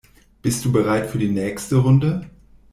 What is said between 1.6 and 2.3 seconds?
Runde?